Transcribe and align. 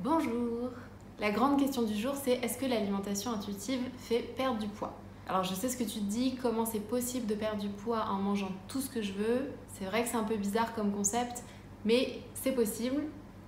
Bonjour 0.00 0.70
La 1.18 1.32
grande 1.32 1.58
question 1.58 1.82
du 1.82 1.92
jour, 1.92 2.14
c'est 2.14 2.34
est-ce 2.34 2.56
que 2.56 2.66
l'alimentation 2.66 3.32
intuitive 3.32 3.80
fait 3.96 4.20
perdre 4.20 4.60
du 4.60 4.68
poids? 4.68 4.92
Alors 5.28 5.42
je 5.42 5.52
sais 5.54 5.68
ce 5.68 5.76
que 5.76 5.82
tu 5.82 5.98
te 5.98 6.04
dis, 6.04 6.36
comment 6.40 6.64
c'est 6.64 6.78
possible 6.78 7.26
de 7.26 7.34
perdre 7.34 7.60
du 7.60 7.68
poids 7.68 8.04
en 8.08 8.14
mangeant 8.14 8.52
tout 8.68 8.80
ce 8.80 8.88
que 8.88 9.02
je 9.02 9.12
veux? 9.12 9.50
C'est 9.66 9.86
vrai 9.86 10.04
que 10.04 10.08
c'est 10.08 10.16
un 10.16 10.22
peu 10.22 10.36
bizarre 10.36 10.72
comme 10.76 10.92
concept, 10.92 11.42
mais 11.84 12.20
c'est 12.34 12.52
possible. 12.52 13.02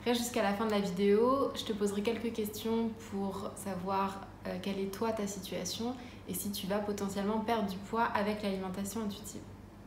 Reste 0.05 0.23
jusqu'à 0.23 0.43
la 0.43 0.53
fin 0.53 0.67
de 0.67 0.73
la 0.73 0.81
vidéo, 0.81 1.53
je 1.55 1.63
te 1.63 1.73
poserai 1.73 2.03
quelques 2.03 2.33
questions 2.33 2.91
pour 3.13 3.53
savoir 3.55 4.23
euh, 4.49 4.57
quelle 4.61 4.81
est 4.81 4.93
toi 4.93 5.13
ta 5.13 5.29
situation 5.29 5.95
et 6.29 6.35
si 6.35 6.51
tu 6.51 6.67
vas 6.67 6.81
potentiellement 6.81 7.39
perdre 7.39 7.71
du 7.71 7.77
poids 7.77 8.07
avec 8.07 8.43
l'alimentation 8.43 9.03
intuitive. 9.03 9.43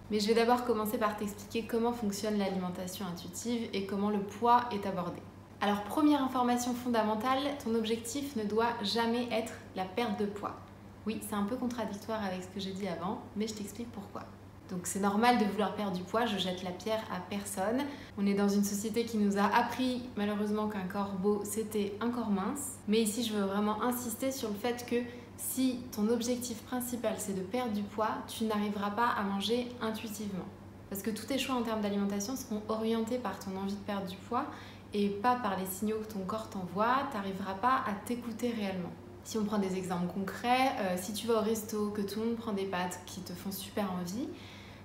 Mais 0.10 0.22
je 0.22 0.30
vais 0.30 0.34
d'abord 0.34 0.64
commencer 0.64 0.98
par 0.98 1.18
t'expliquer 1.18 1.68
comment 1.68 1.92
fonctionne 1.92 2.38
l'alimentation 2.38 3.06
intuitive 3.06 3.68
et 3.74 3.86
comment 3.86 4.10
le 4.10 4.22
poids 4.22 4.70
est 4.72 4.88
abordé. 4.88 5.20
Alors 5.64 5.82
première 5.84 6.22
information 6.22 6.74
fondamentale, 6.74 7.40
ton 7.64 7.74
objectif 7.76 8.36
ne 8.36 8.44
doit 8.44 8.74
jamais 8.82 9.30
être 9.32 9.54
la 9.78 9.86
perte 9.86 10.20
de 10.20 10.26
poids. 10.26 10.58
Oui, 11.08 11.22
c'est 11.26 11.36
un 11.36 11.44
peu 11.44 11.56
contradictoire 11.56 12.22
avec 12.22 12.44
ce 12.44 12.50
que 12.50 12.60
j'ai 12.60 12.74
dit 12.74 12.86
avant, 12.86 13.22
mais 13.38 13.48
je 13.48 13.54
t'explique 13.54 13.90
pourquoi. 13.94 14.24
Donc 14.70 14.82
c'est 14.84 15.00
normal 15.00 15.38
de 15.38 15.46
vouloir 15.46 15.74
perdre 15.76 15.96
du 15.96 16.04
poids, 16.04 16.26
je 16.26 16.38
jette 16.38 16.64
la 16.64 16.72
pierre 16.72 17.02
à 17.10 17.22
personne. 17.30 17.82
On 18.18 18.26
est 18.26 18.34
dans 18.34 18.50
une 18.50 18.66
société 18.66 19.06
qui 19.06 19.16
nous 19.16 19.38
a 19.38 19.46
appris 19.46 20.04
malheureusement 20.18 20.68
qu'un 20.68 20.84
corps 20.84 21.14
beau 21.14 21.44
c'était 21.46 21.96
un 22.02 22.10
corps 22.10 22.30
mince. 22.30 22.74
Mais 22.90 23.02
ici 23.02 23.24
je 23.24 23.34
veux 23.34 23.46
vraiment 23.46 23.82
insister 23.84 24.34
sur 24.34 24.50
le 24.50 24.56
fait 24.56 24.86
que 24.86 24.98
si 25.38 25.80
ton 25.96 26.10
objectif 26.10 26.62
principal 26.64 27.14
c'est 27.20 27.38
de 27.38 27.42
perdre 27.42 27.72
du 27.72 27.84
poids, 27.84 28.18
tu 28.28 28.44
n'arriveras 28.44 28.92
pas 28.92 29.08
à 29.18 29.24
manger 29.24 29.70
intuitivement. 29.80 30.44
Parce 30.90 31.02
que 31.02 31.10
tous 31.10 31.26
tes 31.26 31.40
choix 31.40 31.56
en 31.56 31.64
termes 31.64 31.82
d'alimentation 31.82 32.36
seront 32.36 32.62
orientés 32.68 33.18
par 33.18 33.40
ton 33.40 33.56
envie 33.56 33.74
de 33.74 33.80
perdre 33.80 34.08
du 34.08 34.18
poids 34.18 34.46
et 34.94 35.10
pas 35.10 35.36
par 35.36 35.58
les 35.60 35.66
signaux 35.66 35.98
que 35.98 36.14
ton 36.14 36.20
corps 36.20 36.50
t'envoie, 36.50 37.10
tu 37.12 37.44
pas 37.62 37.84
à 37.86 37.94
t'écouter 38.06 38.52
réellement. 38.52 38.92
Si 39.24 39.38
on 39.38 39.46
prend 39.46 39.58
des 39.58 39.76
exemples 39.78 40.14
concrets, 40.14 40.72
euh, 40.80 40.96
si 40.98 41.14
tu 41.14 41.28
vas 41.28 41.36
au 41.36 41.42
resto, 41.42 41.90
que 41.92 42.02
tout 42.02 42.20
le 42.20 42.28
monde 42.28 42.36
prend 42.36 42.52
des 42.52 42.66
pâtes 42.66 43.00
qui 43.06 43.22
te 43.22 43.34
font 43.34 43.52
super 43.52 43.92
envie, 43.94 44.28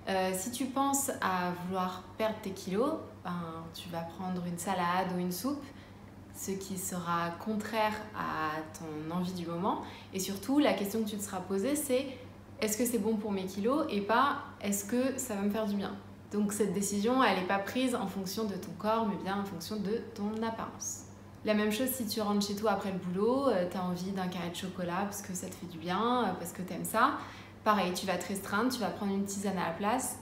euh, 0.09 0.31
si 0.33 0.51
tu 0.51 0.67
penses 0.67 1.11
à 1.21 1.53
vouloir 1.67 2.05
perdre 2.17 2.37
tes 2.41 2.53
kilos, 2.53 2.95
ben, 3.25 3.43
tu 3.75 3.89
vas 3.91 4.01
prendre 4.01 4.43
une 4.47 4.59
salade 4.59 5.09
ou 5.15 5.19
une 5.19 5.33
soupe, 5.33 5.63
ce 6.35 6.53
qui 6.53 6.79
sera 6.79 7.31
contraire 7.45 7.95
à 8.17 8.53
ton 8.79 9.15
envie 9.15 9.33
du 9.33 9.47
moment. 9.47 9.83
Et 10.15 10.21
surtout, 10.21 10.61
la 10.61 10.73
question 10.73 11.03
que 11.03 11.11
tu 11.11 11.17
te 11.17 11.23
seras 11.23 11.41
posée, 11.41 11.75
c'est 11.75 12.07
est-ce 12.61 12.79
que 12.79 12.87
c'est 12.87 12.99
bon 12.99 13.17
pour 13.17 13.33
mes 13.33 13.45
kilos 13.45 13.87
et 13.91 14.01
pas 14.01 14.39
est-ce 14.61 14.85
que 14.85 15.19
ça 15.19 15.35
va 15.35 15.43
me 15.43 15.51
faire 15.51 15.67
du 15.67 15.77
bien? 15.77 15.95
Donc 16.33 16.53
cette 16.53 16.75
décision, 16.75 17.23
elle 17.25 17.41
n'est 17.41 17.47
pas 17.47 17.59
prise 17.59 17.95
en 17.95 18.07
fonction 18.07 18.45
de 18.45 18.55
ton 18.55 18.73
corps, 18.79 19.07
mais 19.09 19.17
bien 19.23 19.41
en 19.41 19.45
fonction 19.45 19.77
de 19.77 20.03
ton 20.15 20.43
apparence. 20.43 21.05
La 21.45 21.55
même 21.55 21.73
chose 21.73 21.89
si 21.89 22.07
tu 22.07 22.21
rentres 22.21 22.47
chez 22.47 22.57
toi 22.57 22.73
après 22.73 22.93
le 22.93 22.99
boulot, 22.99 23.49
euh, 23.49 23.67
tu 23.71 23.77
as 23.77 23.85
envie 23.85 24.11
d'un 24.11 24.27
carré 24.27 24.51
de 24.51 24.57
chocolat 24.57 25.03
parce 25.05 25.23
que 25.23 25.33
ça 25.33 25.47
te 25.49 25.55
fait 25.55 25.67
du 25.67 25.79
bien, 25.79 26.25
euh, 26.25 26.33
parce 26.39 26.53
que 26.53 26.63
tu 26.63 26.75
aimes 26.75 26.85
ça. 26.85 27.13
Pareil, 27.65 27.93
tu 27.95 28.07
vas 28.07 28.17
te 28.17 28.29
restreindre, 28.29 28.73
tu 28.73 28.81
vas 28.81 28.89
prendre 28.89 29.15
une 29.15 29.25
tisane 29.25 29.57
à 29.57 29.69
la 29.69 29.75
place. 29.75 30.19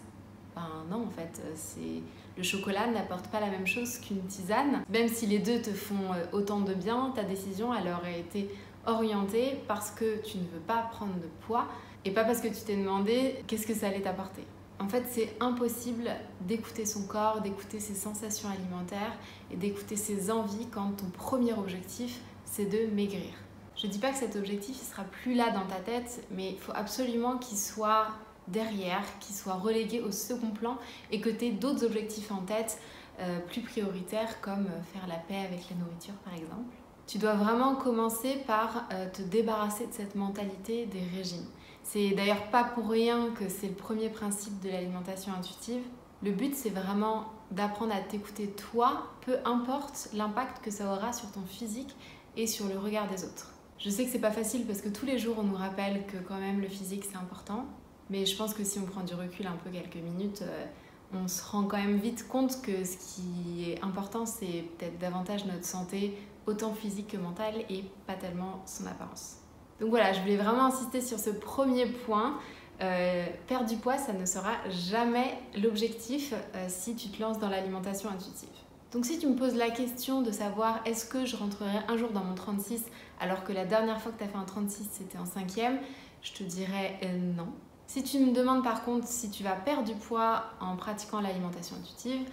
Ben 0.54 0.68
non, 0.90 1.06
en 1.06 1.10
fait, 1.10 1.42
euh, 1.44 1.52
c'est 1.54 2.02
le 2.36 2.42
chocolat 2.42 2.86
n'apporte 2.86 3.28
pas 3.28 3.40
la 3.40 3.48
même 3.48 3.66
chose 3.66 3.98
qu'une 3.98 4.22
tisane. 4.26 4.84
Même 4.90 5.08
si 5.08 5.26
les 5.26 5.38
deux 5.38 5.60
te 5.62 5.70
font 5.70 6.10
autant 6.32 6.60
de 6.60 6.74
bien, 6.74 7.12
ta 7.14 7.24
décision, 7.24 7.74
elle 7.74 7.90
aurait 7.90 8.20
été 8.20 8.50
orientée 8.84 9.58
parce 9.66 9.90
que 9.90 10.22
tu 10.22 10.36
ne 10.36 10.42
veux 10.42 10.60
pas 10.66 10.88
prendre 10.92 11.14
de 11.14 11.28
poids 11.46 11.66
et 12.04 12.10
pas 12.10 12.24
parce 12.24 12.40
que 12.40 12.48
tu 12.48 12.60
t'es 12.66 12.76
demandé 12.76 13.42
qu'est-ce 13.46 13.66
que 13.66 13.74
ça 13.74 13.88
allait 13.88 14.02
t'apporter. 14.02 14.44
En 14.78 14.88
fait, 14.88 15.04
c'est 15.10 15.34
impossible 15.40 16.10
d'écouter 16.42 16.84
son 16.84 17.06
corps, 17.06 17.40
d'écouter 17.40 17.80
ses 17.80 17.94
sensations 17.94 18.48
alimentaires 18.48 19.16
et 19.50 19.56
d'écouter 19.56 19.96
ses 19.96 20.30
envies 20.30 20.66
quand 20.70 20.90
ton 20.98 21.06
premier 21.06 21.54
objectif, 21.54 22.20
c'est 22.44 22.66
de 22.66 22.94
maigrir. 22.94 23.32
Je 23.76 23.86
ne 23.86 23.92
dis 23.92 23.98
pas 23.98 24.10
que 24.10 24.18
cet 24.18 24.36
objectif 24.36 24.78
ne 24.80 24.86
sera 24.86 25.04
plus 25.04 25.34
là 25.34 25.50
dans 25.50 25.66
ta 25.66 25.80
tête, 25.80 26.26
mais 26.30 26.50
il 26.52 26.58
faut 26.58 26.72
absolument 26.74 27.38
qu'il 27.38 27.58
soit 27.58 28.08
derrière, 28.48 29.02
qu'il 29.20 29.34
soit 29.34 29.54
relégué 29.54 30.00
au 30.00 30.10
second 30.10 30.50
plan 30.50 30.78
et 31.10 31.20
que 31.20 31.30
tu 31.30 31.46
aies 31.46 31.52
d'autres 31.52 31.84
objectifs 31.84 32.30
en 32.30 32.42
tête 32.42 32.78
euh, 33.20 33.40
plus 33.40 33.62
prioritaires 33.62 34.40
comme 34.40 34.66
euh, 34.66 34.82
faire 34.92 35.06
la 35.08 35.16
paix 35.16 35.38
avec 35.38 35.70
la 35.70 35.76
nourriture 35.76 36.14
par 36.24 36.34
exemple. 36.34 36.74
Tu 37.06 37.18
dois 37.18 37.34
vraiment 37.34 37.76
commencer 37.76 38.38
par 38.46 38.88
euh, 38.92 39.08
te 39.10 39.22
débarrasser 39.22 39.86
de 39.86 39.92
cette 39.92 40.14
mentalité 40.14 40.86
des 40.86 41.02
régimes. 41.16 41.46
C'est 41.88 42.10
d'ailleurs 42.10 42.50
pas 42.50 42.64
pour 42.64 42.88
rien 42.88 43.30
que 43.30 43.48
c'est 43.48 43.68
le 43.68 43.74
premier 43.74 44.08
principe 44.08 44.60
de 44.60 44.68
l'alimentation 44.68 45.32
intuitive. 45.32 45.82
Le 46.20 46.32
but, 46.32 46.52
c'est 46.56 46.70
vraiment 46.70 47.26
d'apprendre 47.52 47.94
à 47.94 48.00
t'écouter 48.00 48.48
toi, 48.48 49.12
peu 49.24 49.36
importe 49.44 50.08
l'impact 50.12 50.64
que 50.64 50.72
ça 50.72 50.92
aura 50.92 51.12
sur 51.12 51.30
ton 51.30 51.42
physique 51.42 51.94
et 52.36 52.48
sur 52.48 52.66
le 52.66 52.76
regard 52.76 53.06
des 53.06 53.24
autres. 53.24 53.54
Je 53.78 53.88
sais 53.88 54.04
que 54.04 54.10
c'est 54.10 54.18
pas 54.18 54.32
facile 54.32 54.66
parce 54.66 54.80
que 54.80 54.88
tous 54.88 55.06
les 55.06 55.16
jours 55.16 55.36
on 55.38 55.44
nous 55.44 55.54
rappelle 55.54 56.04
que 56.06 56.16
quand 56.16 56.40
même 56.40 56.60
le 56.60 56.68
physique 56.68 57.04
c'est 57.08 57.16
important, 57.16 57.66
mais 58.10 58.26
je 58.26 58.36
pense 58.36 58.52
que 58.52 58.64
si 58.64 58.80
on 58.80 58.84
prend 58.84 59.04
du 59.04 59.14
recul 59.14 59.46
un 59.46 59.56
peu 59.56 59.70
quelques 59.70 59.94
minutes, 59.94 60.42
euh, 60.42 60.66
on 61.14 61.28
se 61.28 61.44
rend 61.44 61.64
quand 61.64 61.76
même 61.76 61.98
vite 61.98 62.26
compte 62.26 62.62
que 62.62 62.84
ce 62.84 62.96
qui 62.96 63.70
est 63.70 63.80
important 63.84 64.26
c'est 64.26 64.64
peut-être 64.76 64.98
davantage 64.98 65.44
notre 65.44 65.64
santé, 65.64 66.18
autant 66.46 66.74
physique 66.74 67.08
que 67.08 67.16
mentale, 67.16 67.54
et 67.70 67.84
pas 68.08 68.14
tellement 68.14 68.62
son 68.66 68.86
apparence. 68.86 69.36
Donc 69.80 69.90
voilà, 69.90 70.12
je 70.12 70.20
voulais 70.20 70.36
vraiment 70.36 70.66
insister 70.66 71.00
sur 71.00 71.18
ce 71.18 71.30
premier 71.30 71.86
point. 71.86 72.38
Euh, 72.82 73.24
perdre 73.46 73.66
du 73.66 73.76
poids, 73.76 73.96
ça 73.96 74.12
ne 74.12 74.26
sera 74.26 74.52
jamais 74.68 75.38
l'objectif 75.56 76.34
euh, 76.54 76.66
si 76.68 76.94
tu 76.94 77.08
te 77.08 77.22
lances 77.22 77.38
dans 77.38 77.48
l'alimentation 77.48 78.10
intuitive. 78.10 78.48
Donc 78.92 79.04
si 79.04 79.18
tu 79.18 79.26
me 79.26 79.34
poses 79.34 79.54
la 79.54 79.70
question 79.70 80.22
de 80.22 80.30
savoir 80.30 80.80
est-ce 80.84 81.06
que 81.06 81.24
je 81.24 81.36
rentrerai 81.36 81.78
un 81.88 81.96
jour 81.96 82.10
dans 82.10 82.22
mon 82.22 82.34
36 82.34 82.84
alors 83.18 83.44
que 83.44 83.52
la 83.52 83.64
dernière 83.64 84.00
fois 84.00 84.12
que 84.12 84.18
tu 84.18 84.24
as 84.24 84.28
fait 84.28 84.36
un 84.36 84.44
36 84.44 84.88
c'était 84.92 85.18
en 85.18 85.26
cinquième, 85.26 85.78
je 86.22 86.32
te 86.32 86.42
dirais 86.42 86.98
euh, 87.02 87.18
non. 87.36 87.48
Si 87.86 88.02
tu 88.02 88.18
me 88.18 88.32
demandes 88.32 88.62
par 88.62 88.84
contre 88.84 89.06
si 89.06 89.30
tu 89.30 89.42
vas 89.42 89.56
perdre 89.56 89.84
du 89.84 89.94
poids 89.94 90.44
en 90.60 90.76
pratiquant 90.76 91.20
l'alimentation 91.20 91.76
intuitive, 91.76 92.28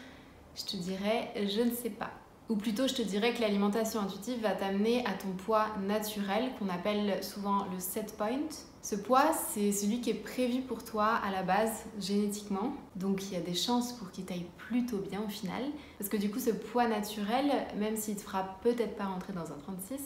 je 0.56 0.64
te 0.64 0.78
dirais 0.78 1.32
je 1.36 1.62
ne 1.62 1.72
sais 1.72 1.90
pas. 1.90 2.12
Ou 2.50 2.56
plutôt, 2.56 2.88
je 2.88 2.94
te 2.94 3.02
dirais 3.02 3.34
que 3.34 3.42
l'alimentation 3.42 4.02
intuitive 4.02 4.42
va 4.42 4.52
t'amener 4.52 5.06
à 5.06 5.14
ton 5.14 5.30
poids 5.46 5.68
naturel, 5.88 6.52
qu'on 6.60 6.68
appelle 6.68 7.24
souvent 7.24 7.66
le 7.72 7.80
set 7.80 8.16
point. 8.18 8.50
Ce 8.82 8.96
poids, 8.96 9.32
c'est 9.34 9.72
celui 9.72 10.02
qui 10.02 10.10
est 10.10 10.14
prévu 10.14 10.62
pour 10.62 10.84
toi 10.84 11.06
à 11.24 11.32
la 11.32 11.42
base 11.42 11.86
génétiquement. 12.02 12.74
Donc 12.98 13.24
il 13.24 13.34
y 13.34 13.38
a 13.38 13.42
des 13.42 13.54
chances 13.54 13.94
pour 13.94 14.12
qu'il 14.12 14.26
t'aille 14.26 14.46
plutôt 14.58 14.98
bien 14.98 15.22
au 15.26 15.30
final. 15.30 15.64
Parce 15.98 16.10
que 16.10 16.18
du 16.18 16.30
coup, 16.30 16.40
ce 16.40 16.50
poids 16.50 16.88
naturel, 16.88 17.50
même 17.78 17.96
s'il 17.96 18.18
te 18.18 18.22
fera 18.22 18.58
peut-être 18.62 18.98
pas 18.98 19.06
rentrer 19.06 19.32
dans 19.32 19.54
un 19.54 19.58
36, 19.64 20.02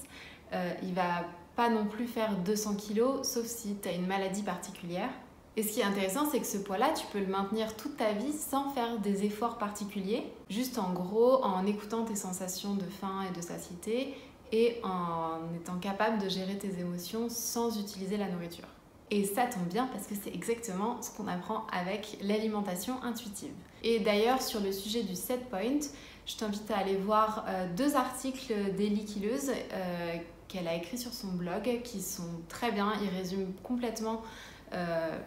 euh, 0.54 0.74
il 0.84 0.94
va 0.94 1.26
pas 1.56 1.70
non 1.70 1.86
plus 1.86 2.06
faire 2.06 2.38
200 2.38 2.76
kg, 2.76 3.24
sauf 3.24 3.48
si 3.48 3.78
tu 3.82 3.90
as 3.90 3.94
une 3.94 4.06
maladie 4.06 4.44
particulière. 4.44 5.10
Et 5.58 5.64
ce 5.64 5.74
qui 5.74 5.80
est 5.80 5.84
intéressant, 5.84 6.30
c'est 6.32 6.40
que 6.40 6.46
ce 6.46 6.60
poids-là, 6.60 6.94
tu 6.94 7.08
peux 7.08 7.20
le 7.20 7.26
maintenir 7.26 7.76
toute 7.76 7.98
ta 7.98 8.14
vie 8.14 8.32
sans 8.32 8.70
faire 8.70 9.00
des 9.00 9.26
efforts 9.26 9.58
particuliers, 9.58 10.24
juste 10.52 10.78
en 10.78 10.94
gros 10.94 11.44
en 11.44 11.66
écoutant 11.66 12.06
tes 12.06 12.16
sensations 12.16 12.76
de 12.76 12.84
faim 12.84 13.26
et 13.28 13.36
de 13.36 13.42
satiété 13.42 14.14
et 14.52 14.80
en 14.84 15.40
étant 15.56 15.80
capable 15.80 16.20
de 16.20 16.30
gérer 16.30 16.60
tes 16.60 16.80
émotions 16.80 17.28
sans 17.28 17.80
utiliser 17.80 18.18
la 18.18 18.30
nourriture. 18.30 18.68
Et 19.10 19.26
ça 19.26 19.48
tombe 19.48 19.68
bien 19.68 19.88
parce 19.88 20.06
que 20.06 20.14
c'est 20.14 20.34
exactement 20.34 21.02
ce 21.02 21.10
qu'on 21.18 21.28
apprend 21.28 21.66
avec 21.72 22.20
l'alimentation 22.22 23.02
intuitive. 23.02 23.52
Et 23.84 24.00
d'ailleurs, 24.00 24.44
sur 24.44 24.60
le 24.60 24.72
sujet 24.72 25.02
du 25.02 25.16
set 25.16 25.50
point, 25.50 25.80
je 26.28 26.36
t'invite 26.36 26.70
à 26.70 26.78
aller 26.78 26.98
voir 26.98 27.46
euh, 27.48 27.66
deux 27.76 27.96
articles 27.96 28.54
d'Elie 28.78 29.06
Killeuse 29.06 29.50
euh, 29.50 30.18
qu'elle 30.48 30.68
a 30.68 30.76
écrit 30.76 31.00
sur 31.00 31.14
son 31.14 31.30
blog 31.30 31.82
qui 31.84 32.02
sont 32.02 32.42
très 32.48 32.72
bien. 32.72 32.94
Ils 33.02 33.10
résument 33.18 33.54
complètement 33.64 34.22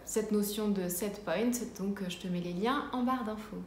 cette 0.04 0.32
notion 0.32 0.68
de 0.68 0.88
set 0.88 1.24
point. 1.24 1.50
Donc 1.78 2.02
je 2.08 2.18
te 2.18 2.28
mets 2.28 2.40
les 2.40 2.52
liens 2.52 2.84
en 2.92 3.02
barre 3.02 3.24
d'infos. 3.24 3.62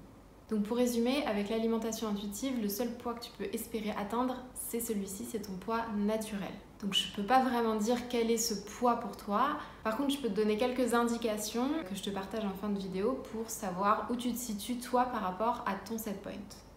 Donc 0.50 0.64
pour 0.64 0.78
résumer, 0.78 1.26
avec 1.26 1.50
l'alimentation 1.50 2.08
intuitive, 2.10 2.62
le 2.62 2.70
seul 2.70 2.90
poids 2.90 3.14
que 3.14 3.24
tu 3.24 3.32
peux 3.38 3.48
espérer 3.54 3.92
atteindre, 3.98 4.36
c'est 4.54 4.82
celui-ci, 4.82 5.26
c'est 5.26 5.40
ton 5.40 5.54
poids 5.54 5.86
naturel. 5.98 6.52
Donc 6.82 6.94
je 6.94 7.12
peux 7.14 7.24
pas 7.24 7.42
vraiment 7.42 7.76
dire 7.76 8.10
quel 8.10 8.30
est 8.30 8.38
ce 8.38 8.54
poids 8.54 8.98
pour 9.00 9.16
toi. 9.16 9.58
Par 9.84 9.96
contre, 9.96 10.12
je 10.12 10.18
peux 10.18 10.28
te 10.28 10.36
donner 10.36 10.58
quelques 10.58 10.94
indications 10.94 11.70
que 11.90 11.96
je 11.96 12.04
te 12.04 12.10
partage 12.10 12.44
en 12.44 12.54
fin 12.54 12.70
de 12.70 12.78
vidéo 12.78 13.24
pour 13.32 13.50
savoir 13.50 14.08
où 14.12 14.16
tu 14.16 14.32
te 14.34 14.38
situes 14.38 14.78
toi 14.78 15.06
par 15.06 15.22
rapport 15.22 15.64
à 15.66 15.76
ton 15.76 15.98
set 15.98 16.22
point. 16.22 16.34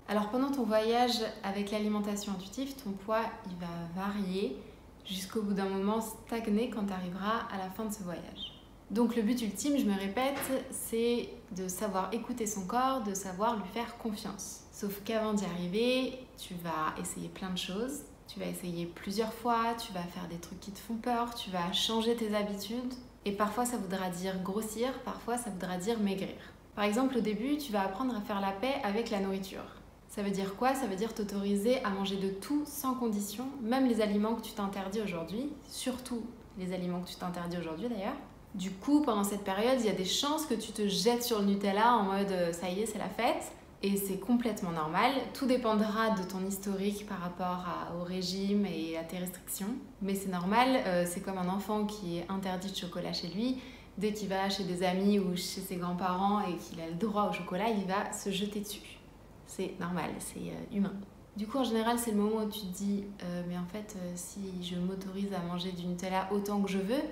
Alors 0.09 0.31
pendant 0.31 0.53
ton 0.53 0.63
voyage 0.63 1.21
avec 1.43 1.73
l'alimentation 1.73 2.33
intuitive, 2.33 2.77
ton 2.83 2.93
poids 2.93 3.23
il 3.47 3.57
va 3.57 4.01
varier 4.01 4.57
jusqu'au 5.05 5.43
bout 5.43 5.55
d'un 5.55 5.69
moment 5.69 6.01
stagner 6.01 6.71
quand 6.71 6.87
tu 6.87 6.93
arriveras 6.93 7.49
à 7.53 7.59
la 7.59 7.69
fin 7.71 7.85
de 7.85 7.93
ce 7.93 8.05
voyage. 8.05 8.56
Donc 8.91 9.17
le 9.17 9.23
but 9.23 9.41
ultime, 9.43 9.77
je 9.79 9.85
me 9.85 9.99
répète, 9.99 10.39
c'est 10.71 11.29
de 11.57 11.67
savoir 11.67 12.13
écouter 12.13 12.47
son 12.47 12.67
corps, 12.67 13.03
de 13.03 13.15
savoir 13.15 13.57
lui 13.57 13.67
faire 13.75 13.99
confiance. 13.99 14.61
Sauf 14.71 15.03
qu'avant 15.05 15.33
d'y 15.33 15.45
arriver, 15.45 16.19
tu 16.39 16.55
vas 16.55 16.95
essayer 17.01 17.29
plein 17.29 17.51
de 17.51 17.59
choses. 17.59 18.03
Tu 18.29 18.41
vas 18.41 18.47
essayer 18.47 18.87
plusieurs 18.87 19.33
fois, 19.33 19.75
tu 19.79 19.93
vas 19.93 20.03
faire 20.03 20.27
des 20.29 20.39
trucs 20.39 20.61
qui 20.61 20.73
te 20.73 20.81
font 20.81 20.97
peur, 20.97 21.35
tu 21.35 21.51
vas 21.51 21.73
changer 21.73 22.17
tes 22.17 22.35
habitudes. 22.35 22.95
Et 23.25 23.33
parfois 23.33 23.65
ça 23.65 23.77
voudra 23.77 24.09
dire 24.11 24.41
grossir, 24.43 24.93
parfois 25.05 25.37
ça 25.37 25.51
voudra 25.51 25.79
dire 25.79 25.99
maigrir. 26.01 26.37
Par 26.75 26.85
exemple, 26.85 27.17
au 27.19 27.21
début, 27.21 27.57
tu 27.57 27.73
vas 27.73 27.83
apprendre 27.83 28.15
à 28.15 28.21
faire 28.21 28.41
la 28.41 28.53
paix 28.53 28.75
avec 28.85 29.11
la 29.11 29.21
nourriture. 29.21 29.65
Ça 30.09 30.23
veut 30.23 30.31
dire 30.31 30.57
quoi? 30.57 30.75
Ça 30.75 30.87
veut 30.87 30.97
dire 30.97 31.15
t'autoriser 31.15 31.83
à 31.85 31.91
manger 31.91 32.17
de 32.17 32.31
tout 32.31 32.65
sans 32.67 32.95
condition, 32.95 33.47
même 33.63 33.89
les 33.89 34.01
aliments 34.01 34.35
que 34.35 34.43
tu 34.43 34.53
t'interdis 34.53 35.01
aujourd'hui, 35.01 35.51
surtout 35.69 36.23
les 36.59 36.73
aliments 36.73 37.01
que 37.01 37.09
tu 37.09 37.17
t'interdis 37.17 37.59
aujourd'hui 37.59 37.89
d'ailleurs. 37.89 38.17
Du 38.55 38.71
coup, 38.71 39.03
pendant 39.03 39.25
cette 39.25 39.45
période, 39.45 39.77
il 39.81 39.87
y 39.87 39.91
a 39.91 39.95
des 39.95 40.07
chances 40.07 40.47
que 40.47 40.55
tu 40.55 40.73
te 40.73 40.89
jettes 40.89 41.23
sur 41.23 41.41
le 41.41 41.47
Nutella 41.47 41.95
en 41.95 42.05
mode 42.05 42.31
euh, 42.31 42.53
ça 42.53 42.71
y 42.71 42.81
est, 42.81 42.87
c'est 42.87 42.99
la 42.99 43.09
fête. 43.09 43.53
Et 43.83 43.99
c'est 43.99 44.19
complètement 44.19 44.71
normal. 44.71 45.13
Tout 45.35 45.45
dépendra 45.45 46.11
de 46.11 46.23
ton 46.23 46.45
historique 46.47 47.07
par 47.07 47.21
rapport 47.21 47.67
au 48.01 48.05
régime 48.05 48.65
et 48.65 48.97
à 48.97 49.05
tes 49.05 49.19
restrictions. 49.19 49.75
Mais 50.01 50.15
c'est 50.15 50.31
normal, 50.31 50.81
euh, 50.87 51.05
c'est 51.07 51.21
comme 51.21 51.37
un 51.37 51.49
enfant 51.49 51.85
qui 51.85 52.17
est 52.17 52.27
interdit 52.31 52.71
de 52.71 52.77
chocolat 52.77 53.13
chez 53.13 53.29
lui. 53.29 53.59
Dès 53.99 54.15
qu'il 54.15 54.29
va 54.29 54.49
chez 54.49 54.65
des 54.65 54.83
amis 54.83 55.19
ou 55.19 55.37
chez 55.37 55.61
ses 55.61 55.77
grands-parents 55.77 56.41
et 56.41 56.57
qu'il 56.57 56.81
a 56.81 56.87
le 56.87 56.95
droit 56.95 57.29
au 57.29 57.33
chocolat, 57.35 57.69
il 57.69 57.85
va 57.85 58.11
se 58.13 58.31
jeter 58.31 58.61
dessus. 58.61 58.99
C'est 59.47 59.79
normal, 59.79 60.11
c'est 60.19 60.39
euh, 60.39 60.77
humain. 60.77 60.95
Du 61.37 61.47
coup, 61.47 61.59
en 61.59 61.65
général, 61.65 61.99
c'est 61.99 62.13
le 62.13 62.17
moment 62.17 62.45
où 62.45 62.49
tu 62.49 62.61
te 62.61 62.79
dis, 62.79 63.05
mais 63.47 63.59
en 63.59 63.67
fait, 63.67 63.95
si 64.15 64.41
je 64.63 64.77
m'autorise 64.77 65.35
à 65.35 65.41
manger 65.41 65.71
du 65.73 65.85
Nutella 65.85 66.31
autant 66.33 66.63
que 66.63 66.71
je 66.71 66.79
veux, 66.79 67.03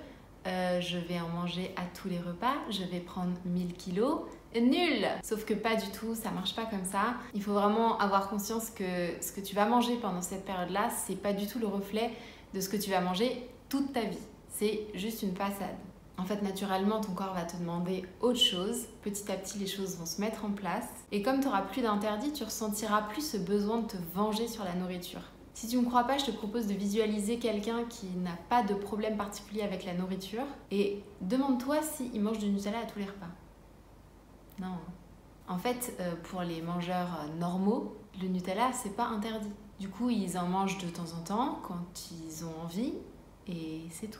euh, 0.47 0.79
je 0.81 0.97
vais 0.97 1.19
en 1.19 1.29
manger 1.29 1.73
à 1.75 1.81
tous 1.99 2.07
les 2.07 2.19
repas, 2.19 2.53
je 2.69 2.83
vais 2.83 2.99
prendre 2.99 3.33
1000 3.45 3.73
kilos. 3.73 4.21
Nul 4.55 5.05
Sauf 5.23 5.43
que 5.43 5.53
pas 5.53 5.75
du 5.75 5.87
tout, 5.91 6.15
ça 6.15 6.31
marche 6.31 6.55
pas 6.55 6.65
comme 6.65 6.85
ça. 6.85 7.15
Il 7.33 7.43
faut 7.43 7.53
vraiment 7.53 7.97
avoir 7.97 8.29
conscience 8.29 8.69
que 8.69 9.21
ce 9.21 9.31
que 9.31 9.41
tu 9.41 9.55
vas 9.55 9.65
manger 9.65 9.95
pendant 9.97 10.21
cette 10.21 10.45
période-là, 10.45 10.89
c'est 10.89 11.21
pas 11.21 11.33
du 11.33 11.47
tout 11.47 11.59
le 11.59 11.67
reflet 11.67 12.11
de 12.53 12.61
ce 12.61 12.69
que 12.69 12.77
tu 12.77 12.89
vas 12.89 13.01
manger 13.01 13.49
toute 13.69 13.91
ta 13.91 14.01
vie. 14.01 14.17
C'est 14.49 14.87
juste 14.93 15.23
une 15.23 15.35
façade. 15.35 15.75
En 16.17 16.23
fait, 16.23 16.41
naturellement, 16.41 17.01
ton 17.01 17.11
corps 17.11 17.33
va 17.33 17.43
te 17.43 17.57
demander 17.57 18.03
autre 18.21 18.39
chose. 18.39 18.87
Petit 19.01 19.29
à 19.29 19.35
petit, 19.35 19.57
les 19.57 19.67
choses 19.67 19.97
vont 19.97 20.05
se 20.05 20.21
mettre 20.21 20.45
en 20.45 20.51
place. 20.51 20.87
Et 21.11 21.21
comme 21.21 21.41
tu 21.41 21.47
auras 21.47 21.63
plus 21.63 21.81
d'interdit, 21.81 22.31
tu 22.31 22.43
ressentiras 22.45 23.01
plus 23.01 23.31
ce 23.31 23.37
besoin 23.37 23.79
de 23.79 23.87
te 23.87 23.97
venger 24.13 24.47
sur 24.47 24.63
la 24.63 24.73
nourriture. 24.75 25.21
Si 25.55 25.69
tu 25.69 25.77
ne 25.77 25.83
me 25.83 25.87
crois 25.87 26.03
pas, 26.03 26.17
je 26.17 26.25
te 26.25 26.31
propose 26.31 26.67
de 26.67 26.73
visualiser 26.73 27.39
quelqu'un 27.39 27.85
qui 27.85 28.07
n'a 28.07 28.35
pas 28.49 28.61
de 28.61 28.73
problème 28.73 29.15
particulier 29.15 29.61
avec 29.61 29.85
la 29.85 29.93
nourriture 29.93 30.43
et 30.69 31.01
demande-toi 31.21 31.81
s'il 31.81 32.21
mange 32.21 32.39
du 32.39 32.49
Nutella 32.49 32.79
à 32.79 32.85
tous 32.85 32.99
les 32.99 33.05
repas. 33.05 33.29
Non. 34.59 34.75
En 35.47 35.57
fait, 35.57 35.95
euh, 36.01 36.13
pour 36.23 36.41
les 36.41 36.61
mangeurs 36.61 37.07
euh, 37.21 37.39
normaux, 37.39 37.95
le 38.21 38.27
Nutella, 38.27 38.73
c'est 38.73 38.97
pas 38.97 39.05
interdit. 39.05 39.53
Du 39.79 39.87
coup, 39.87 40.09
ils 40.09 40.37
en 40.37 40.45
mangent 40.45 40.77
de 40.79 40.89
temps 40.89 41.13
en 41.17 41.23
temps 41.23 41.59
quand 41.63 42.11
ils 42.11 42.43
ont 42.43 42.61
envie 42.61 42.93
et 43.47 43.83
c'est 43.91 44.11
tout. 44.11 44.19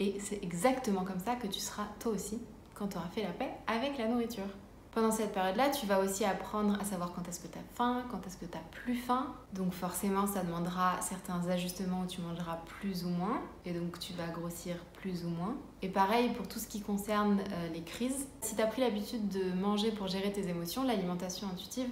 Et 0.00 0.18
c'est 0.18 0.42
exactement 0.42 1.04
comme 1.04 1.20
ça 1.20 1.36
que 1.36 1.46
tu 1.46 1.60
seras 1.60 1.86
toi 2.00 2.10
aussi 2.10 2.40
quand 2.74 2.88
tu 2.88 2.96
auras 2.96 3.06
fait 3.10 3.22
la 3.22 3.30
paix 3.30 3.52
avec 3.68 3.96
la 3.96 4.08
nourriture. 4.08 4.48
Pendant 4.94 5.10
cette 5.10 5.32
période-là, 5.32 5.70
tu 5.70 5.86
vas 5.86 5.98
aussi 5.98 6.24
apprendre 6.24 6.78
à 6.80 6.84
savoir 6.84 7.12
quand 7.12 7.28
est-ce 7.28 7.40
que 7.40 7.48
tu 7.48 7.58
as 7.58 7.74
faim, 7.74 8.04
quand 8.12 8.24
est-ce 8.28 8.36
que 8.36 8.44
tu 8.44 8.56
as 8.56 8.62
plus 8.70 8.94
faim. 8.94 9.26
Donc 9.52 9.72
forcément, 9.72 10.28
ça 10.28 10.44
demandera 10.44 11.00
certains 11.00 11.48
ajustements 11.48 12.02
où 12.02 12.06
tu 12.06 12.20
mangeras 12.20 12.60
plus 12.64 13.04
ou 13.04 13.08
moins 13.08 13.42
et 13.66 13.72
donc 13.72 13.98
tu 13.98 14.12
vas 14.12 14.28
grossir 14.28 14.76
plus 15.00 15.24
ou 15.24 15.30
moins. 15.30 15.56
Et 15.82 15.88
pareil 15.88 16.30
pour 16.34 16.46
tout 16.46 16.60
ce 16.60 16.68
qui 16.68 16.80
concerne 16.80 17.40
euh, 17.40 17.68
les 17.74 17.82
crises. 17.82 18.28
Si 18.40 18.54
tu 18.54 18.62
as 18.62 18.68
pris 18.68 18.82
l'habitude 18.82 19.28
de 19.30 19.52
manger 19.60 19.90
pour 19.90 20.06
gérer 20.06 20.30
tes 20.30 20.48
émotions, 20.48 20.84
l'alimentation 20.84 21.48
intuitive 21.48 21.88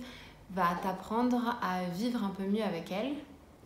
va 0.50 0.68
t'apprendre 0.80 1.56
à 1.60 1.82
vivre 1.82 2.22
un 2.22 2.30
peu 2.30 2.44
mieux 2.44 2.62
avec 2.62 2.92
elles 2.92 3.14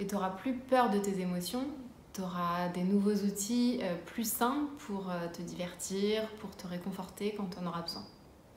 et 0.00 0.06
tu 0.06 0.15
n'auras 0.15 0.31
plus 0.31 0.55
peur 0.55 0.88
de 0.88 0.99
tes 0.99 1.21
émotions. 1.21 1.67
Tu 2.15 2.23
auras 2.23 2.71
des 2.71 2.85
nouveaux 2.85 3.17
outils 3.17 3.81
euh, 3.83 3.97
plus 4.06 4.27
sains 4.27 4.67
pour 4.87 5.11
euh, 5.11 5.29
te 5.29 5.43
divertir, 5.43 6.27
pour 6.41 6.56
te 6.56 6.67
réconforter 6.67 7.35
quand 7.37 7.50
tu 7.50 7.59
en 7.59 7.67
auras 7.67 7.83
besoin. 7.83 8.03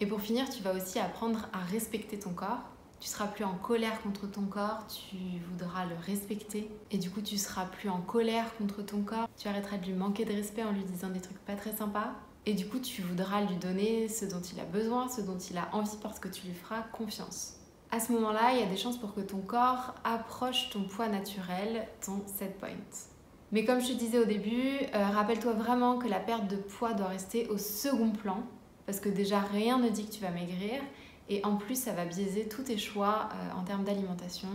Et 0.02 0.06
pour 0.06 0.22
finir, 0.22 0.50
tu 0.50 0.64
vas 0.64 0.74
aussi 0.74 0.98
apprendre 0.98 1.50
à 1.52 1.60
respecter 1.60 2.18
ton 2.18 2.32
corps. 2.32 2.62
Tu 3.02 3.08
seras 3.08 3.28
plus 3.28 3.44
en 3.44 3.56
colère 3.56 4.02
contre 4.02 4.30
ton 4.30 4.44
corps, 4.44 4.86
tu 4.88 5.16
voudras 5.50 5.86
le 5.86 5.96
respecter. 6.06 6.70
Et 6.92 6.98
du 6.98 7.10
coup, 7.10 7.22
tu 7.22 7.38
seras 7.38 7.66
plus 7.66 7.90
en 7.90 8.02
colère 8.02 8.46
contre 8.58 8.82
ton 8.82 9.02
corps. 9.02 9.28
Tu 9.38 9.48
arrêteras 9.48 9.78
de 9.78 9.86
lui 9.86 9.94
manquer 9.94 10.26
de 10.26 10.34
respect 10.34 10.64
en 10.64 10.72
lui 10.72 10.84
disant 10.84 11.10
des 11.10 11.22
trucs 11.22 11.40
pas 11.40 11.56
très 11.56 11.74
sympas. 11.74 12.14
Et 12.46 12.54
du 12.54 12.68
coup, 12.68 12.80
tu 12.80 13.02
voudras 13.02 13.42
lui 13.42 13.56
donner 13.58 14.08
ce 14.08 14.26
dont 14.26 14.42
il 14.42 14.60
a 14.60 14.66
besoin, 14.66 15.08
ce 15.10 15.22
dont 15.22 15.38
il 15.38 15.58
a 15.58 15.70
envie 15.74 15.98
parce 16.02 16.20
que 16.20 16.28
tu 16.28 16.48
lui 16.48 16.54
feras 16.54 16.82
confiance. 16.94 17.56
À 17.92 18.00
ce 18.00 18.12
moment-là, 18.14 18.54
il 18.54 18.60
y 18.60 18.64
a 18.64 18.68
des 18.68 18.78
chances 18.78 18.98
pour 18.98 19.14
que 19.14 19.22
ton 19.22 19.40
corps 19.40 19.96
approche 20.04 20.70
ton 20.70 20.84
poids 20.84 21.08
naturel, 21.08 21.88
ton 22.06 22.22
set 22.26 22.58
point. 22.58 22.70
Mais 23.52 23.66
comme 23.66 23.82
je 23.82 23.88
te 23.88 23.94
disais 23.94 24.20
au 24.20 24.26
début, 24.26 24.78
euh, 24.94 25.08
rappelle-toi 25.08 25.54
vraiment 25.54 25.98
que 25.98 26.08
la 26.08 26.20
perte 26.20 26.48
de 26.48 26.56
poids 26.56 26.94
doit 26.94 27.08
rester 27.08 27.48
au 27.48 27.58
second 27.58 28.12
plan 28.12 28.44
parce 28.90 29.02
que 29.02 29.10
déjà 29.10 29.40
rien 29.40 29.78
ne 29.78 29.88
dit 29.88 30.08
que 30.08 30.12
tu 30.12 30.20
vas 30.20 30.32
maigrir 30.32 30.82
et 31.30 31.46
en 31.46 31.58
plus 31.58 31.80
ça 31.80 31.94
va 31.94 32.06
biaiser 32.06 32.48
tous 32.48 32.64
tes 32.64 32.80
choix 32.80 33.30
euh, 33.32 33.60
en 33.60 33.64
termes 33.64 33.84
d'alimentation 33.84 34.48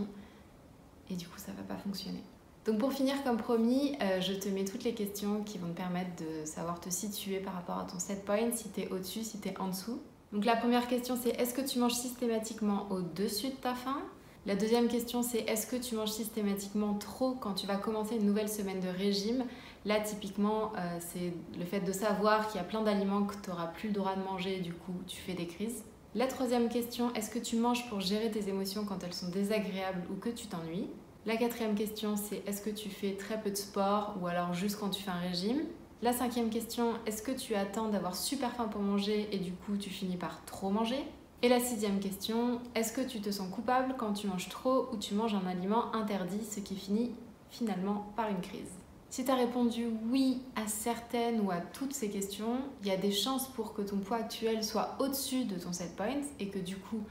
et 1.09 1.15
du 1.15 1.25
coup 1.25 1.37
ça 1.37 1.53
va 1.53 1.63
pas 1.63 1.79
fonctionner. 1.81 2.21
Donc 2.65 2.79
pour 2.79 2.91
finir 2.91 3.23
comme 3.23 3.37
promis, 3.37 3.95
euh, 4.01 4.19
je 4.19 4.33
te 4.33 4.49
mets 4.49 4.65
toutes 4.65 4.83
les 4.83 4.93
questions 4.93 5.41
qui 5.43 5.57
vont 5.57 5.69
te 5.69 5.77
permettre 5.77 6.09
de 6.17 6.43
savoir 6.43 6.81
te 6.81 6.89
situer 6.89 7.37
par 7.37 7.53
rapport 7.53 7.79
à 7.79 7.85
ton 7.85 7.97
set 7.97 8.25
point, 8.25 8.51
si 8.51 8.67
tu 8.71 8.81
es 8.81 8.89
au-dessus, 8.89 9.23
si 9.23 9.39
tu 9.39 9.49
en 9.57 9.69
dessous. 9.69 10.01
Donc 10.33 10.43
la 10.43 10.57
première 10.57 10.89
question 10.89 11.15
c'est 11.15 11.29
est-ce 11.29 11.53
que 11.53 11.65
tu 11.65 11.79
manges 11.79 11.93
systématiquement 11.93 12.87
au-dessus 12.89 13.47
de 13.47 13.55
ta 13.55 13.73
faim? 13.73 14.01
La 14.45 14.57
deuxième 14.57 14.89
question 14.89 15.23
c'est 15.23 15.45
est-ce 15.47 15.65
que 15.65 15.77
tu 15.77 15.95
manges 15.95 16.11
systématiquement 16.11 16.95
trop 16.95 17.35
quand 17.39 17.53
tu 17.53 17.67
vas 17.67 17.77
commencer 17.77 18.17
une 18.17 18.25
nouvelle 18.25 18.49
semaine 18.49 18.81
de 18.81 18.89
régime? 18.89 19.45
Là, 19.85 19.99
typiquement, 19.99 20.73
euh, 20.77 20.97
c'est 20.99 21.31
le 21.57 21.63
fait 21.65 21.79
de 21.79 21.91
savoir 21.91 22.47
qu'il 22.47 22.57
y 22.57 22.63
a 22.63 22.65
plein 22.65 22.81
d'aliments 22.81 23.23
que 23.23 23.35
tu 23.35 23.49
n'auras 23.51 23.67
plus 23.67 23.89
le 23.89 23.93
droit 23.93 24.15
de 24.15 24.23
manger, 24.23 24.59
du 24.59 24.73
coup, 24.73 24.95
tu 25.05 25.17
fais 25.17 25.33
des 25.33 25.45
crises. 25.45 25.83
La 26.15 26.25
troisième 26.25 26.69
question, 26.69 27.13
est-ce 27.13 27.29
que 27.29 27.39
tu 27.39 27.55
manges 27.57 27.87
pour 27.87 27.99
gérer 27.99 28.31
tes 28.31 28.49
émotions 28.49 28.83
quand 28.83 29.03
elles 29.03 29.13
sont 29.13 29.29
désagréables 29.29 30.01
ou 30.11 30.15
que 30.15 30.29
tu 30.29 30.47
t'ennuies? 30.47 30.89
La 31.27 31.37
quatrième 31.37 31.75
question, 31.75 32.15
c'est 32.15 32.41
est-ce 32.47 32.61
que 32.61 32.69
tu 32.69 32.89
fais 32.89 33.13
très 33.13 33.39
peu 33.39 33.51
de 33.51 33.55
sport 33.55 34.15
ou 34.21 34.27
alors 34.27 34.53
juste 34.53 34.79
quand 34.79 34.89
tu 34.89 35.03
fais 35.03 35.11
un 35.11 35.19
régime? 35.19 35.63
La 36.01 36.13
cinquième 36.13 36.49
question, 36.49 36.93
est-ce 37.05 37.21
que 37.21 37.31
tu 37.31 37.53
attends 37.55 37.89
d'avoir 37.89 38.15
super 38.15 38.53
faim 38.55 38.67
pour 38.67 38.81
manger 38.81 39.27
et 39.31 39.39
du 39.39 39.51
coup 39.51 39.75
tu 39.75 39.89
finis 39.89 40.17
par 40.17 40.43
trop 40.45 40.69
manger? 40.69 41.03
Et 41.41 41.49
la 41.49 41.59
sixième 41.59 41.99
question, 41.99 42.59
est-ce 42.75 42.93
que 42.93 43.01
tu 43.01 43.21
te 43.21 43.31
sens 43.31 43.49
coupable 43.49 43.95
quand 43.97 44.13
tu 44.13 44.27
manges 44.27 44.49
trop 44.49 44.87
ou 44.93 44.97
tu 44.97 45.15
manges 45.15 45.35
un 45.35 45.47
aliment 45.47 45.93
interdit, 45.93 46.43
ce 46.43 46.59
qui 46.59 46.75
finit 46.75 47.11
finalement 47.49 48.05
par 48.15 48.29
une 48.29 48.41
crise? 48.41 48.71
Si 49.09 49.23
tu 49.23 49.31
as 49.31 49.35
répondu 49.35 49.87
oui 50.09 50.41
à 50.55 50.67
certaines 50.67 51.39
ou 51.41 51.51
à 51.51 51.57
toutes 51.57 51.93
ces 51.93 52.09
questions, 52.09 52.57
il 52.81 52.87
y 52.87 52.91
a 52.91 52.97
des 52.97 53.11
chances 53.11 53.47
pour 53.47 53.73
que 53.73 53.81
ton 53.81 53.97
poids 53.97 54.17
actuel 54.17 54.63
soit 54.63 54.95
au-dessus 54.99 55.45
de 55.45 55.55
ton 55.55 55.71
set 55.71 55.95
point 55.95 56.21
et 56.39 56.49
que 56.49 56.59
du 56.59 56.77
coup, 56.77 57.01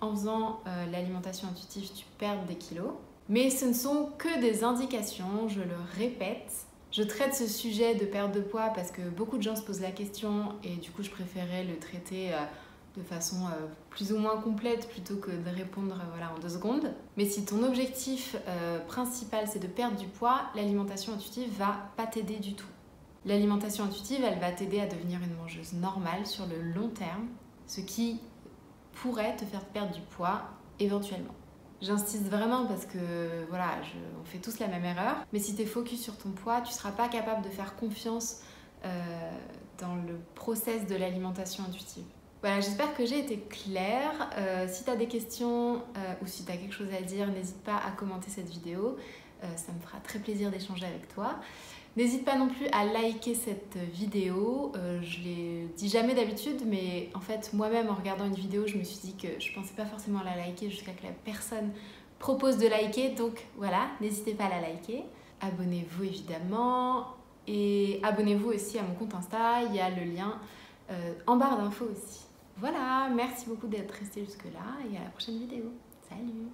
en 0.00 0.12
faisant 0.12 0.60
euh, 0.66 0.86
l'alimentation 0.86 1.48
intuitive, 1.48 1.90
tu 1.92 2.04
perdes 2.18 2.46
des 2.46 2.54
kilos. 2.54 2.92
Mais 3.28 3.50
ce 3.50 3.66
ne 3.66 3.72
sont 3.72 4.10
que 4.18 4.40
des 4.40 4.64
indications, 4.64 5.48
je 5.48 5.60
le 5.60 5.76
répète. 5.98 6.52
Je 6.90 7.02
traite 7.02 7.34
ce 7.34 7.46
sujet 7.46 7.94
de 7.94 8.06
perte 8.06 8.32
de 8.32 8.40
poids 8.40 8.70
parce 8.74 8.90
que 8.90 9.02
beaucoup 9.02 9.36
de 9.36 9.42
gens 9.42 9.56
se 9.56 9.62
posent 9.62 9.82
la 9.82 9.90
question 9.90 10.54
et 10.64 10.76
du 10.76 10.90
coup 10.90 11.02
je 11.02 11.10
préférais 11.10 11.64
le 11.64 11.78
traiter 11.78 12.32
euh, 12.32 12.38
de 12.98 13.02
façon 13.04 13.36
euh, 13.46 13.66
plus 13.90 14.12
ou 14.12 14.18
moins 14.18 14.36
complète 14.40 14.88
plutôt 14.88 15.16
que 15.16 15.30
de 15.30 15.56
répondre 15.56 15.94
euh, 15.94 16.04
voilà, 16.10 16.32
en 16.34 16.38
deux 16.38 16.48
secondes. 16.48 16.92
Mais 17.16 17.24
si 17.24 17.44
ton 17.44 17.62
objectif 17.62 18.36
euh, 18.46 18.80
principal 18.80 19.46
c'est 19.46 19.60
de 19.60 19.66
perdre 19.66 19.96
du 19.96 20.06
poids, 20.06 20.42
l'alimentation 20.54 21.14
intuitive 21.14 21.50
va 21.56 21.90
pas 21.96 22.06
t'aider 22.06 22.36
du 22.36 22.54
tout. 22.54 22.66
L'alimentation 23.24 23.84
intuitive, 23.84 24.24
elle 24.24 24.38
va 24.38 24.52
t'aider 24.52 24.80
à 24.80 24.86
devenir 24.86 25.20
une 25.22 25.34
mangeuse 25.36 25.72
normale 25.74 26.26
sur 26.26 26.46
le 26.46 26.60
long 26.60 26.88
terme, 26.88 27.26
ce 27.66 27.80
qui 27.80 28.20
pourrait 28.92 29.36
te 29.36 29.44
faire 29.44 29.64
perdre 29.64 29.92
du 29.92 30.00
poids 30.00 30.42
éventuellement. 30.78 31.34
J'insiste 31.80 32.28
vraiment 32.28 32.66
parce 32.66 32.86
que 32.86 33.44
voilà, 33.48 33.66
on 34.20 34.24
fait 34.24 34.38
tous 34.38 34.58
la 34.58 34.66
même 34.66 34.84
erreur, 34.84 35.16
mais 35.32 35.38
si 35.38 35.54
tu 35.54 35.62
es 35.62 35.66
focus 35.66 36.02
sur 36.02 36.16
ton 36.16 36.30
poids, 36.30 36.60
tu 36.60 36.72
seras 36.72 36.90
pas 36.90 37.08
capable 37.08 37.42
de 37.42 37.50
faire 37.50 37.76
confiance 37.76 38.40
dans 38.82 39.94
le 39.94 40.18
process 40.34 40.86
de 40.86 40.96
l'alimentation 40.96 41.64
intuitive. 41.64 42.04
Voilà, 42.40 42.60
j'espère 42.60 42.94
que 42.94 43.04
j'ai 43.04 43.18
été 43.18 43.38
claire. 43.38 44.30
Euh, 44.36 44.66
si 44.68 44.84
tu 44.84 44.90
as 44.90 44.96
des 44.96 45.08
questions 45.08 45.82
euh, 45.96 46.14
ou 46.22 46.26
si 46.26 46.44
tu 46.44 46.52
as 46.52 46.56
quelque 46.56 46.74
chose 46.74 46.86
à 46.96 47.02
dire, 47.02 47.26
n'hésite 47.28 47.60
pas 47.64 47.76
à 47.76 47.90
commenter 47.90 48.30
cette 48.30 48.48
vidéo. 48.48 48.96
Euh, 49.42 49.46
ça 49.56 49.72
me 49.72 49.80
fera 49.80 49.98
très 49.98 50.20
plaisir 50.20 50.50
d'échanger 50.52 50.86
avec 50.86 51.08
toi. 51.08 51.40
N'hésite 51.96 52.24
pas 52.24 52.36
non 52.36 52.46
plus 52.46 52.68
à 52.68 52.84
liker 52.84 53.34
cette 53.34 53.76
vidéo. 53.92 54.72
je 55.02 55.18
l'ai 55.18 55.68
dit 55.76 55.88
jamais 55.88 56.14
d'habitude, 56.14 56.62
mais 56.64 57.10
en 57.14 57.20
fait, 57.20 57.52
moi-même, 57.54 57.90
en 57.90 57.94
regardant 57.94 58.24
une 58.24 58.36
vidéo, 58.36 58.68
je 58.68 58.76
me 58.76 58.84
suis 58.84 58.98
dit 58.98 59.16
que 59.16 59.40
je 59.40 59.52
pensais 59.52 59.74
pas 59.74 59.86
forcément 59.86 60.22
la 60.22 60.36
liker 60.36 60.70
jusqu'à 60.70 60.92
que 60.92 61.02
la 61.02 61.12
personne 61.24 61.72
propose 62.20 62.56
de 62.58 62.68
liker. 62.68 63.16
Donc 63.16 63.46
voilà, 63.56 63.88
n'hésitez 64.00 64.34
pas 64.34 64.44
à 64.44 64.50
la 64.50 64.60
liker. 64.60 65.02
Abonnez-vous 65.40 66.04
évidemment. 66.04 67.08
Et 67.48 67.98
abonnez-vous 68.04 68.50
aussi 68.50 68.78
à 68.78 68.82
mon 68.82 68.94
compte 68.94 69.14
Insta. 69.16 69.64
Il 69.64 69.74
y 69.74 69.80
a 69.80 69.90
le 69.90 70.04
lien 70.04 70.38
en 71.26 71.36
barre 71.36 71.58
d'infos 71.58 71.86
aussi. 71.90 72.27
Voilà, 72.60 73.08
merci 73.14 73.46
beaucoup 73.46 73.68
d'être 73.68 73.92
resté 73.92 74.24
jusque-là 74.24 74.90
et 74.90 74.96
à 74.96 75.04
la 75.04 75.10
prochaine 75.10 75.38
vidéo. 75.38 75.66
Salut 76.08 76.48